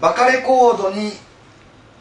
[0.00, 1.12] バカレコードに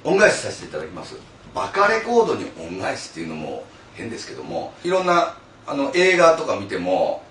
[0.03, 1.15] 恩返しさせていただきます。
[1.53, 7.23] バカレコードに恩返しっていうのも変ですけどもいろんなあの映画とか見ても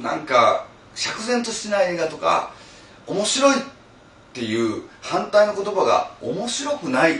[0.00, 2.54] なんか釈然としない映画とか
[3.06, 3.62] 面白いっ
[4.32, 7.18] ていう反対の言葉が面白くないっ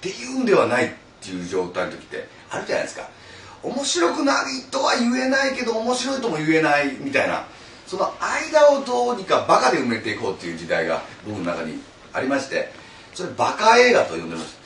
[0.00, 3.08] ていうんではないっていう状態の時ってあるじゃないですか。
[3.64, 7.44] 面白くないとは言えないけど面白いとも言えないみたいな
[7.86, 11.80] その間をどうにかバカで埋めていこうっていう時代が僕の中に
[12.12, 12.72] ありまして
[13.14, 14.60] それバカ映画と呼んでます。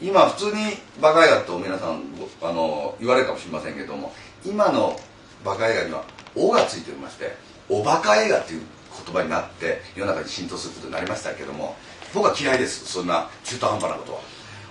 [0.00, 2.02] 今普通にバカ映画と皆さん
[2.40, 4.12] あの言われるかもしれませんけども
[4.44, 4.98] 今の
[5.44, 6.04] バカ映画には
[6.36, 7.36] 「お」がついておりまして
[7.68, 8.62] 「おバカ映画」っていう
[9.04, 11.74] 言葉になって世の中に浸透することになりましたけども
[12.14, 14.20] 僕は嫌いですそんな中途半端なことは。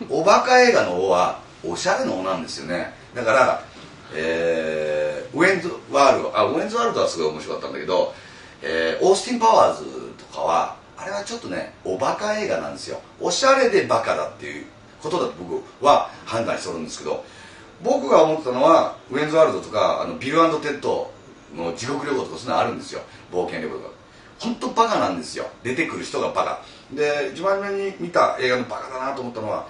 [0.09, 2.93] おバカ映画の「お」はおしゃれの「お」なんですよね。
[3.13, 3.63] だから
[4.13, 8.13] えー、ウェインズワールドあウェインズワールドはすごい面白かったんだけど、
[8.61, 9.83] えー、オースティン・パワーズ
[10.17, 12.99] とかはあれはちょっとねおバカ映画なんですよ。
[13.19, 14.65] おしゃれでバカだっていう
[15.01, 17.23] ことだと僕は判断してるんですけど
[17.83, 21.11] 僕が思ったのはウェインズワールドとかあのビルテッド
[21.55, 23.01] の地獄旅行とかそういうのあるんですよ。
[23.31, 23.91] 冒険旅行とか。
[24.39, 25.45] 本当バカなんですよ。
[25.63, 26.61] 出てくる人がバカ。
[26.91, 29.67] で一番目に見た映画のバカだなと思ったのは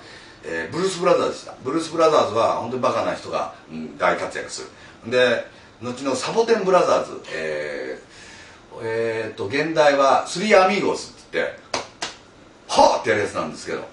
[0.50, 1.53] えー、ブルース・ブラザーズでした。
[1.64, 4.70] ブルース・ブラザーズは本当にバカな人が、うん、大活躍す
[5.05, 5.11] る。
[5.11, 5.45] で
[5.81, 11.17] 後のサボテン・ブラザーズえー、えー、と現代はスリー・アミーゴス。
[11.28, 11.39] って
[12.67, 13.88] はあってやるやつなんですけど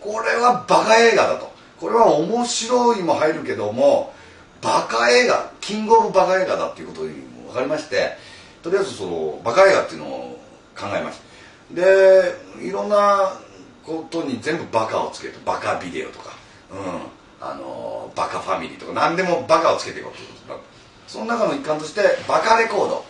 [0.00, 1.58] これはバカ映画だと。
[1.78, 4.12] これは面白いも入るけども
[4.60, 8.16] バカ映画キングオブバカ映画だっていうことにも分かりまして
[8.62, 10.40] とりあえずそのバカ映画っていうのを
[10.76, 11.74] 考えました。
[11.74, 13.38] でいろんな
[13.84, 16.32] ことに全部バカをつけてバカビデオとか、
[16.72, 20.60] うん、あのバカファミリーとか何でもバカをつけていこうということ
[21.06, 23.02] その中の一環としてバカレコードっ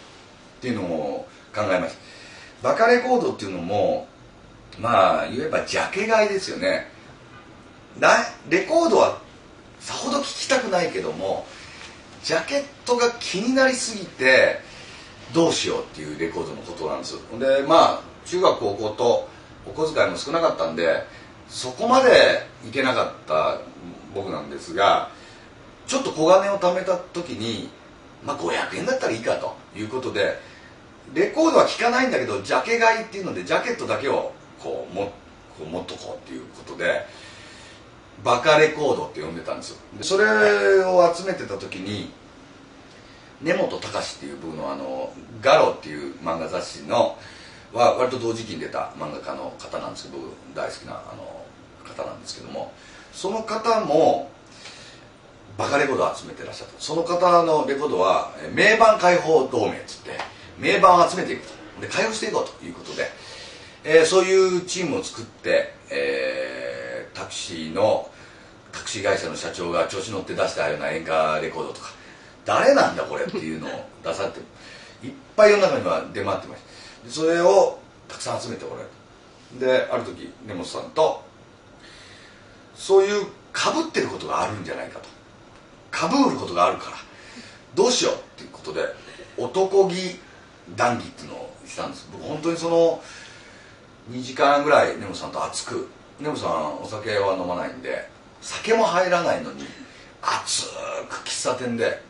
[0.60, 2.07] ていうのを考えました。
[2.62, 4.08] バカレコードっていうのも
[4.78, 6.90] まあ言えばジャケ買いですよね。
[8.48, 9.20] レコードは
[9.80, 11.46] さほど聴きたくないけども
[12.22, 14.60] ジャケットが気になりすぎて
[15.32, 19.28] どうしようっていうレコードのことなんですでまあ中学高校と
[19.66, 21.04] お小遣いも少なかったんで
[21.48, 23.60] そこまでいけなかった
[24.14, 25.10] 僕なんですが
[25.86, 27.68] ちょっと小金を貯めた時に、
[28.24, 30.38] まあ、500円だったらいいかということで
[31.14, 34.32] レコードは聴かないんだけどジャケ買いっていうのでジャケットだけを
[34.62, 35.12] こうも
[35.58, 37.06] こう持っとこうっていうことで
[38.22, 39.76] バカレコードって呼んでたんですよ。
[40.02, 42.10] それを集めてた時に
[43.40, 47.16] 根本隆っていう僕のあの「ガロ」っていう漫画雑誌の
[47.72, 51.44] は割と同時期に出た漫画家の方なんですけど僕大好きなあの
[51.88, 52.72] 方なんですけども
[53.12, 54.30] その方も
[55.56, 56.74] バカレコードを集めてらっしゃった。
[56.78, 60.18] その方のレコードは名盤解放同盟っつって
[60.58, 61.58] 名盤を集めていくと。
[61.80, 63.08] で開放していこうということで、
[63.84, 68.10] えー、そういうチームを作って、えー、タクシーの
[68.72, 71.98] タクシー会社の社長が調子乗って出したような演歌レコードとか。
[72.44, 73.70] 誰なんだこれっていうのを
[74.02, 74.40] 出されて
[75.06, 76.62] いっぱい世の中には出回ってまし
[77.04, 77.10] た。
[77.10, 78.88] それをたくさん集めておられる
[79.60, 81.22] である時根本さんと
[82.74, 85.08] そういうかぶってることがあるんじゃないかと。
[85.90, 86.96] かぶることがあるから。
[87.74, 88.80] どうしようっていうことで
[89.36, 90.18] 男気
[90.76, 92.08] 談義っていうのをしたんです。
[92.12, 93.02] 僕本当にその
[94.10, 95.88] 2時間ぐらい根本さんと熱く
[96.20, 98.08] 根本さんお酒は飲まないんで
[98.40, 99.64] 酒も入らないのに
[100.22, 100.66] 熱
[101.08, 102.02] く喫茶店で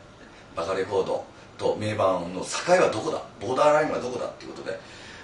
[0.54, 1.24] バカレコード
[1.56, 4.78] と名盤の境はどこだボーダーラインはどこだっていうことで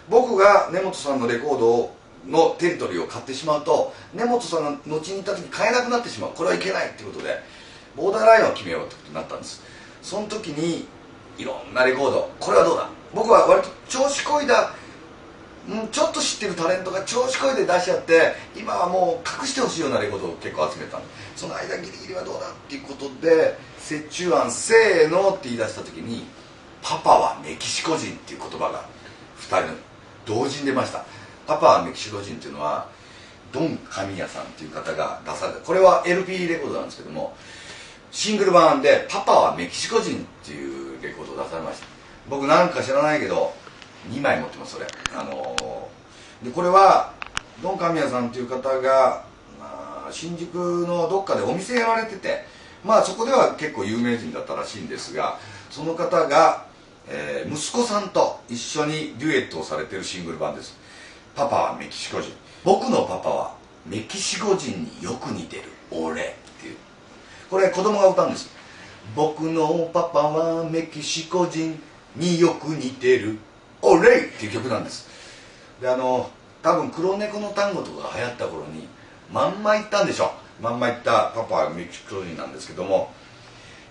[0.08, 1.94] 僕が根本さんのレコード
[2.26, 6.30] のテリトリーを買ってしまうと根本さんが後に行った時に買えなくなってしまう。
[6.34, 7.38] これはいけないっていうことで
[7.96, 9.62] ボーダーラインを決めようってことになったんです。
[10.02, 10.86] その時に
[11.38, 14.70] いろんなレコードこれはどうだ僕は割と調子こいだ
[15.66, 21.04] んちょっと知ってるタレントが調子こいで出し合って今はもう隠してほしいようなレコードを結構集めたの。
[21.36, 23.56] その間ギリギリはどうだっていうことで
[23.90, 26.24] 折衷案せーのって言い出した時に
[26.82, 28.84] パパはメキシコ人っていう言葉が
[29.40, 29.74] 2人
[30.26, 31.04] 同時に出ました。
[31.46, 32.88] パパはメキシコ人っていうのは
[33.52, 35.60] ドン神谷さんっていう方が出された。
[35.60, 37.34] これは LP レコードなんですけども
[38.10, 41.93] シングル版で「パパはメキシコ人」っていうレコードを出されました。
[42.28, 43.52] 僕なんか知らないけど
[44.10, 44.86] 2枚持ってますそれ。
[45.14, 47.12] あのー、でこれは
[47.62, 49.24] ドン神谷さんっていう方が、
[49.58, 50.54] まあ、新宿
[50.86, 52.44] のどっかでお店やられてて
[52.84, 55.38] まあそこでは結構有名人だったらしいんですが
[55.70, 56.66] その方が、
[57.08, 60.76] えー、息子さんと一緒にデュエットをされてるシングル版です。
[61.34, 62.32] パパはメキシコ人。
[62.64, 63.54] 僕のパパは
[63.86, 66.24] メキシコ人によく似てる俺っ
[66.60, 66.76] ていう。
[67.50, 68.50] これ子供が歌うんです。
[69.16, 71.80] 僕のパパはメキシコ人。
[72.16, 73.38] によく似てる。
[73.82, 75.08] 俺っていう曲なんです。
[75.80, 76.30] であの
[76.62, 78.88] 多分黒猫の単語とか流行った頃に
[79.30, 80.32] まんま行ったんでしょ。
[80.60, 83.12] まんま行ったパパはメキシコ人なんですけども、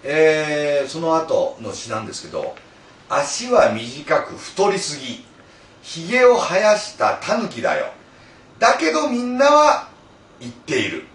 [0.04, 2.56] えー、その後の詩なんですけど
[3.10, 5.26] 「足は短く太りすぎ。
[5.84, 7.92] ひげを生やしたタヌキだよ。
[8.58, 9.90] だけどみんなは
[10.40, 11.06] 言っている。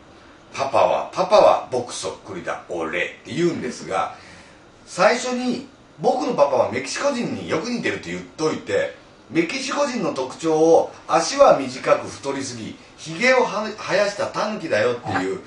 [0.53, 2.63] パパはパパは僕そっくりだ。
[2.69, 4.15] 俺って言うんですが
[4.87, 5.67] 最初に
[6.01, 8.95] 僕のパパはメキシコ人によく似てるって言っといて
[9.31, 15.41] メキシコ人の特徴を足は短く太りすぎひげを生やしたタヌキだよっていう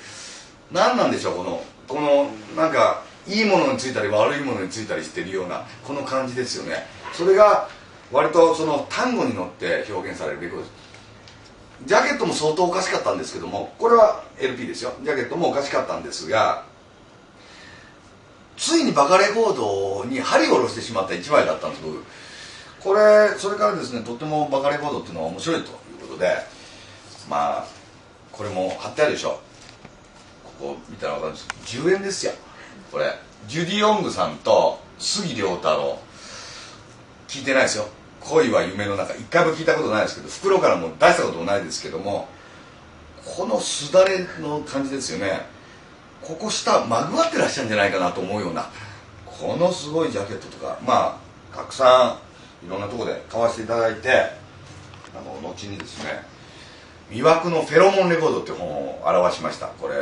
[0.72, 6.86] 何なんでしょうこのこのなんかいいものについたり悪いものについたりしてるようなこの感じですよね。
[7.14, 7.68] それが
[8.12, 10.66] 割とその単語に乗って表現されるレコード
[11.86, 14.94] ジャケットも相当おかしかったんですけどもこれは LP ですよ。
[15.04, 16.66] ジャケットもおかしかったんですが
[18.58, 22.04] ついにバカレコードに針を下ろしてしまった1枚だったんです僕。
[22.82, 26.36] これそれからですねとってもバカレコードっていうのは面白いということで
[27.30, 27.66] まあ
[28.32, 29.40] これも貼ってあるでしょ。
[30.60, 31.48] ここ見たら分かるんです。
[31.48, 32.34] けど10円ですよ。
[32.92, 33.14] これ。
[33.48, 36.00] ジュディ・オングさんと杉良太郎。
[37.28, 37.88] 聞いてないですよ。
[38.22, 39.14] 恋は夢の中。
[39.16, 42.28] 一回も聞いたことないですけど袋からも出したこともないですけども
[43.26, 45.42] このすだれの感じですよね。
[46.22, 48.70] ここ下まぐわってらっしゃるんじゃないかなと思うような
[49.26, 51.20] このすごいジャケットとかま
[51.54, 52.18] あたくさ
[52.64, 56.24] んいろんなとこで買わせていただいてあの後にですね
[57.10, 59.68] 「魅惑のフェロモンレコード」って本を表しました。
[59.68, 59.96] これ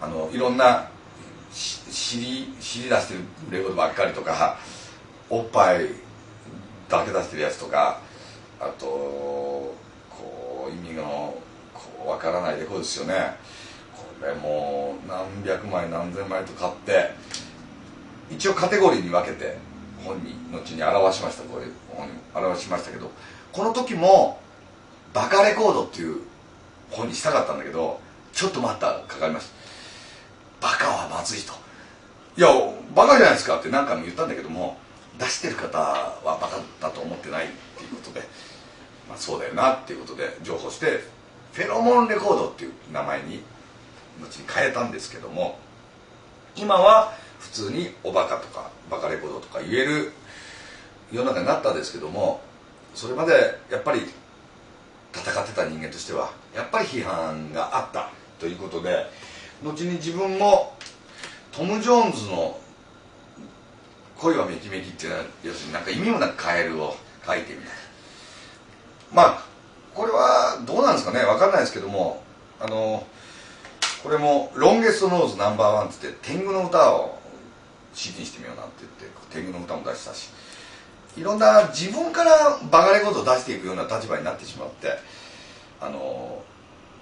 [0.00, 0.88] あのいろんな
[1.50, 3.20] 知り知り出してる
[3.50, 4.58] レコードばっかりとか
[5.30, 5.88] おっぱい
[6.88, 7.98] だけ出してるやつとか
[8.60, 9.74] あとこ
[10.70, 11.34] う意味の
[11.72, 13.36] こう分からないレコードですよね。
[14.20, 17.10] これも何百枚何千枚と買って
[18.30, 19.58] 一応カテゴリーに分けて
[20.04, 23.10] 本に後に表しましたこういう本に表しましたけど
[23.52, 24.40] この時も
[25.12, 26.20] 「バカレコード」っていう
[26.90, 28.00] 本にしたかったんだけど
[28.32, 29.56] ちょっと待ったかかりました。
[30.60, 31.52] バカはまずいと。
[32.36, 32.48] いや
[32.94, 34.76] バカじゃないですかって何回も言ったんだけども
[35.18, 37.48] 出してる方はバカだと思ってないっ
[37.78, 38.20] ていうことで、
[39.08, 41.04] まあ、そうだよなっていうことで情報して
[41.54, 43.42] フェロモンレコードっていう名前に
[44.20, 45.58] 後に変えたんですけども
[46.56, 50.12] 今は普通におバカとかバカレコードとか言える
[51.12, 52.40] 世の中になったんですけども
[52.94, 53.32] それまで
[53.70, 54.00] やっぱり
[55.12, 59.06] 戦ってた人間としてはやっぱり批判があったということで
[59.62, 60.74] 後に自分も
[61.52, 62.58] トム・ジョーンズの
[64.18, 67.70] 恋はめきめきっていうのは要するになんか意味もなくカエルを描いてみたい
[69.12, 69.44] まあ
[69.94, 72.22] これはどうなんですかね分かんないですけども
[72.60, 73.06] あの
[74.06, 77.18] これも「ロンゲストノーズナンバーワン」っつって天狗の歌を
[77.92, 80.30] CD にしてみようなんて言って天狗の歌も出したし
[81.16, 84.92] いろんな自分からバカレコードを出していくような立場になってしまって
[85.80, 86.40] あの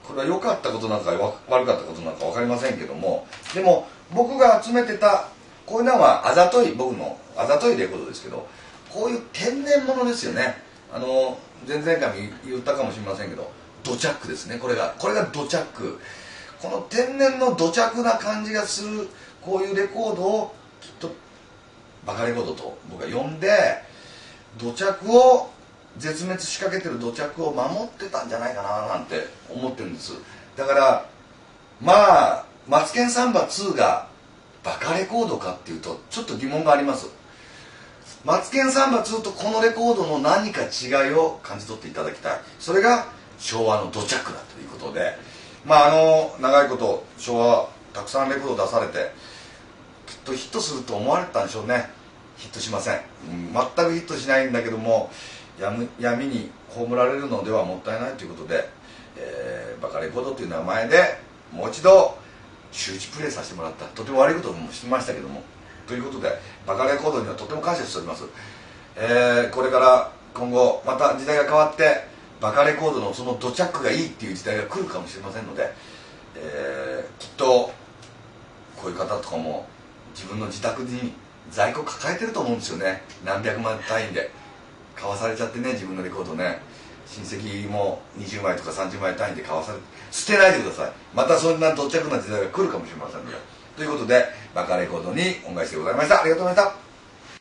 [0.02, 5.28] これは良かったことなんか悪かったことなんか分かりませんけどもでも僕が集めてた
[5.66, 8.48] こういうのはあざとい僕のあざといレコードですけど
[8.88, 10.62] こういう天然物ですよね。
[10.90, 11.36] あの
[11.68, 13.50] 前々回も言ったかもしれませんけど
[13.82, 14.56] 土着ですね。
[14.56, 15.98] これがこれが土着
[16.64, 19.06] この天然の土着な感じがする
[19.42, 21.10] こういうレコードをきっと
[22.06, 23.50] バカレコードと僕は呼んで
[24.56, 25.50] 土着を
[25.98, 30.14] 絶滅しかけてる土着を守ってたんじゃないかななんて思ってるんです。
[30.56, 31.06] だから
[31.82, 31.92] ま
[32.38, 34.06] あ「マツケンサンバ2」が
[34.62, 37.10] バカレコードかっていうとちょっと疑問があります。
[38.24, 42.40] マツケンサンバ2とこのレコードの何か違いを感じ取っていただきたい。
[42.58, 45.18] それが昭和の土着だということで
[45.64, 49.12] まああの長いこと昭和たくさんレコード出されて
[50.06, 51.90] きっとヒットすると思われたんでしょうね。
[52.36, 55.08] ヒットしません、うん、全くヒットしないんだけども
[56.00, 58.68] 闇に葬られるのではもったいないということで、
[59.16, 61.16] えー、バカレコードという名前で
[61.52, 62.18] もう一度
[62.72, 63.84] 周知プレイさせてもらった。
[63.86, 65.42] とても悪いこともしてましたけども。
[65.86, 66.28] ということで
[66.66, 68.24] バカレコードにはとても感謝しております、
[68.96, 72.08] えー、これから今後また時代が変わって
[72.44, 75.72] バカレコードのその土着がいいっていう時代が来るかもしれませんので、
[76.36, 77.72] えー、きっと
[78.76, 79.66] こういう方とかも
[80.14, 81.14] 自分の自宅に
[81.50, 83.02] 在庫抱えてると思うんですよね。
[83.24, 84.30] 何百万単位で。
[84.94, 86.60] 買わされちゃってね自分のレコードね。
[87.06, 89.78] 親戚も20枚とか30枚単位で買わされ
[90.10, 90.92] 捨てないでください。
[91.14, 93.38] またそんな土着な時代が来るかもしれませんので。
[93.74, 94.22] ということで
[94.54, 96.20] バカレコードに恩返しでございました。
[96.20, 96.83] ありがとうございました。